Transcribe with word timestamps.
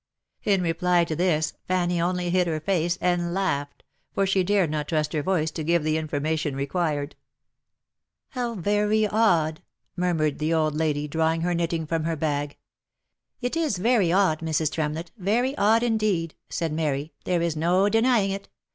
In 0.43 0.63
reply 0.63 1.03
to 1.05 1.15
this 1.15 1.53
Fanny 1.67 2.01
only 2.01 2.31
hid 2.31 2.47
her 2.47 2.59
face, 2.59 2.97
and 3.01 3.35
laughed, 3.35 3.83
for 4.15 4.25
she 4.25 4.43
dared 4.43 4.71
not 4.71 4.87
trust 4.87 5.13
her 5.13 5.21
voice 5.21 5.51
to 5.51 5.63
give 5.63 5.83
the 5.83 5.95
information 5.95 6.55
required. 6.55 7.15
OF 8.31 8.33
MICHAEL 8.33 8.43
ARMSTRONG. 8.43 8.63
379" 8.63 9.11
How 9.11 9.21
very 9.21 9.23
odd," 9.47 9.61
murmured 9.95 10.39
the 10.39 10.51
old 10.55 10.73
lady, 10.73 11.07
drawing 11.07 11.41
her 11.41 11.53
knitting 11.53 11.85
from 11.85 12.05
her 12.05 12.15
bag." 12.15 12.57
It 13.43 13.55
is 13.55 13.77
very 13.77 14.11
odd, 14.11 14.39
Mrs. 14.39 14.71
Tremlett, 14.71 15.11
very 15.19 15.55
odd 15.55 15.83
indeed," 15.83 16.33
said 16.49 16.73
Mary," 16.73 17.13
there 17.25 17.43
is 17.43 17.55
no 17.55 17.87
denying 17.87 18.31
it. 18.31 18.49